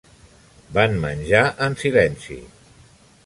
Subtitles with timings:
[0.77, 2.39] Van menjar en silenci.